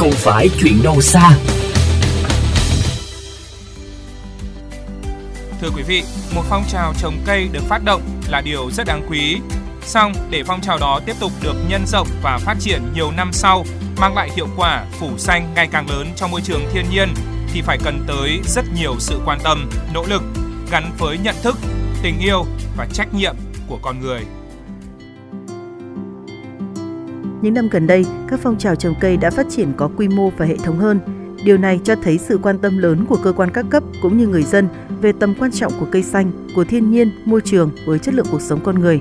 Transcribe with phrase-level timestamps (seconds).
[0.00, 1.30] không phải chuyện đâu xa.
[5.60, 6.02] Thưa quý vị,
[6.34, 9.40] một phong trào trồng cây được phát động là điều rất đáng quý.
[9.82, 13.32] Song để phong trào đó tiếp tục được nhân rộng và phát triển nhiều năm
[13.32, 13.64] sau,
[13.96, 17.14] mang lại hiệu quả phủ xanh ngày càng lớn trong môi trường thiên nhiên
[17.52, 20.22] thì phải cần tới rất nhiều sự quan tâm, nỗ lực
[20.70, 21.56] gắn với nhận thức,
[22.02, 22.46] tình yêu
[22.76, 23.36] và trách nhiệm
[23.68, 24.20] của con người.
[27.42, 30.30] Những năm gần đây, các phong trào trồng cây đã phát triển có quy mô
[30.30, 31.00] và hệ thống hơn.
[31.44, 34.26] Điều này cho thấy sự quan tâm lớn của cơ quan các cấp cũng như
[34.26, 34.68] người dân
[35.00, 38.26] về tầm quan trọng của cây xanh, của thiên nhiên, môi trường với chất lượng
[38.30, 39.00] cuộc sống con người.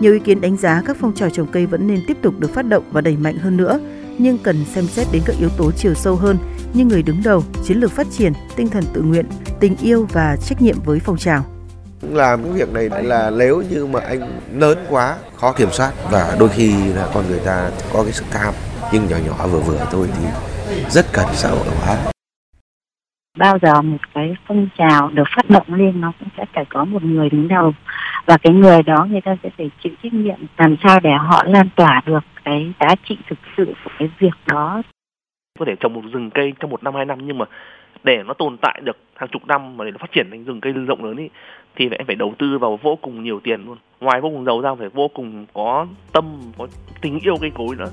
[0.00, 2.54] Nhiều ý kiến đánh giá các phong trào trồng cây vẫn nên tiếp tục được
[2.54, 3.80] phát động và đẩy mạnh hơn nữa,
[4.18, 6.36] nhưng cần xem xét đến các yếu tố chiều sâu hơn
[6.74, 9.26] như người đứng đầu, chiến lược phát triển, tinh thần tự nguyện,
[9.60, 11.44] tình yêu và trách nhiệm với phong trào
[12.02, 14.20] làm cái việc này là nếu như mà anh
[14.52, 18.24] lớn quá khó kiểm soát và đôi khi là con người ta có cái sự
[18.30, 18.54] tham
[18.92, 20.24] nhưng nhỏ nhỏ vừa vừa thôi thì
[20.88, 21.96] rất cần xã hội hóa.
[23.38, 26.84] Bao giờ một cái phong trào được phát động lên nó cũng sẽ phải có
[26.84, 27.72] một người đứng đầu.
[28.26, 31.44] Và cái người đó người ta sẽ phải chịu trách nhiệm làm sao để họ
[31.46, 34.82] lan tỏa được cái giá trị thực sự của cái việc đó.
[35.58, 37.44] Có thể trồng một rừng cây trong một năm hai năm nhưng mà
[38.06, 40.60] để nó tồn tại được hàng chục năm mà để nó phát triển thành rừng
[40.60, 41.28] cây rộng lớn ý,
[41.76, 44.60] thì em phải đầu tư vào vô cùng nhiều tiền luôn ngoài vô cùng giàu
[44.60, 46.24] ra phải vô cùng có tâm
[46.58, 46.66] có
[47.00, 47.90] tình yêu cây cối nữa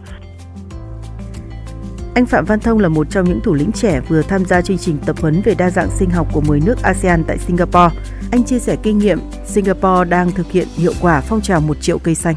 [2.16, 4.78] anh Phạm Văn Thông là một trong những thủ lĩnh trẻ vừa tham gia chương
[4.78, 7.96] trình tập huấn về đa dạng sinh học của 10 nước ASEAN tại Singapore.
[8.32, 11.98] Anh chia sẻ kinh nghiệm Singapore đang thực hiện hiệu quả phong trào một triệu
[12.04, 12.36] cây xanh.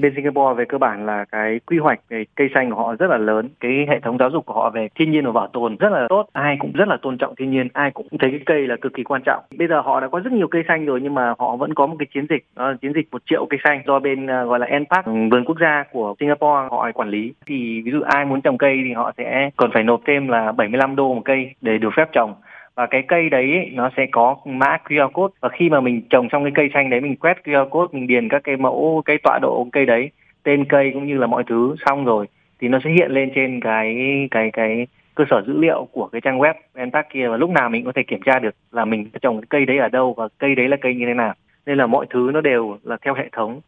[0.00, 3.10] Bên Singapore về cơ bản là cái quy hoạch về cây xanh của họ rất
[3.10, 5.76] là lớn, cái hệ thống giáo dục của họ về thiên nhiên và bảo tồn
[5.76, 8.40] rất là tốt, ai cũng rất là tôn trọng thiên nhiên, ai cũng thấy cái
[8.46, 9.44] cây là cực kỳ quan trọng.
[9.58, 11.86] Bây giờ họ đã có rất nhiều cây xanh rồi nhưng mà họ vẫn có
[11.86, 14.44] một cái chiến dịch, đó là chiến dịch một triệu cây xanh do bên ờ,
[14.44, 17.32] gọi là NPark, ừ, vườn quốc gia của Singapore họ quản lý.
[17.46, 20.52] Thì ví dụ ai muốn trồng cây thì họ sẽ còn phải nộp thêm là
[20.52, 22.34] 75 đô một cây để được phép trồng
[22.74, 25.34] và cái cây đấy nó sẽ có mã QR code.
[25.40, 28.06] Và khi mà mình trồng trong cái cây xanh đấy, mình quét QR code, mình
[28.06, 30.10] điền các cái mẫu, cái tọa độ cây đấy
[30.42, 32.26] tên cây cũng như là mọi thứ xong rồi,
[32.60, 33.96] thì nó sẽ hiện lên trên cái
[34.30, 37.28] cái cái cơ sở dữ liệu của cái trang web entac kia.
[37.28, 39.78] Và lúc nào mình có thể kiểm tra được là mình trồng cái cây đấy
[39.78, 41.34] ở đâu và cây đấy là cây như thế nào.
[41.66, 43.60] Nên là mọi thứ nó đều là theo hệ thống.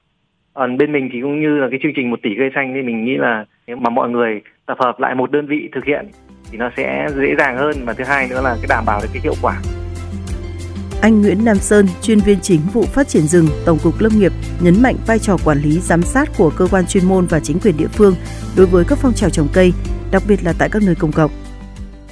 [0.55, 2.83] Còn bên mình thì cũng như là cái chương trình một tỷ cây xanh thì
[2.83, 6.07] mình nghĩ là nếu mà mọi người tập hợp lại một đơn vị thực hiện
[6.55, 9.09] thì nó sẽ dễ dàng hơn và thứ hai nữa là cái đảm bảo được
[9.13, 9.61] cái hiệu quả
[11.03, 14.33] anh Nguyễn Nam Sơn, chuyên viên chính vụ phát triển rừng, Tổng cục Lâm nghiệp,
[14.63, 17.59] nhấn mạnh vai trò quản lý giám sát của cơ quan chuyên môn và chính
[17.59, 18.15] quyền địa phương
[18.57, 19.73] đối với các phong trào trồng cây,
[20.13, 21.31] đặc biệt là tại các nơi công cộng.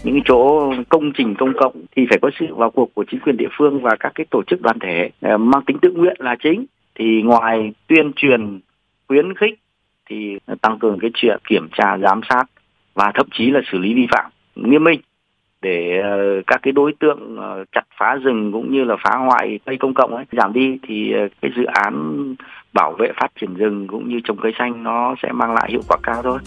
[0.04, 3.36] Những chỗ công trình công cộng thì phải có sự vào cuộc của chính quyền
[3.36, 6.36] địa phương và các cái tổ chức đoàn thể ờ, mang tính tự nguyện là
[6.42, 6.66] chính.
[6.94, 8.60] Thì ngoài tuyên truyền,
[9.08, 9.58] khuyến khích
[10.10, 12.44] thì tăng cường cái chuyện kiểm tra giám sát
[12.94, 15.00] và thậm chí là xử lý vi phạm nghiêm minh
[15.62, 19.58] để ờ, các cái đối tượng ờ, chặt phá rừng cũng như là phá hoại
[19.66, 21.94] cây công cộng ấy giảm đi thì ờ, cái dự án
[22.72, 25.80] bảo vệ phát triển rừng cũng như trồng cây xanh nó sẽ mang lại hiệu
[25.88, 26.38] quả cao thôi.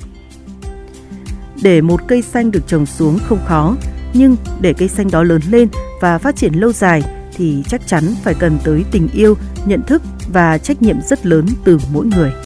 [1.64, 3.76] Để một cây xanh được trồng xuống không khó,
[4.14, 5.68] nhưng để cây xanh đó lớn lên
[6.02, 7.02] và phát triển lâu dài
[7.38, 9.36] thì chắc chắn phải cần tới tình yêu,
[9.68, 10.02] nhận thức
[10.34, 12.32] và trách nhiệm rất lớn từ mỗi người.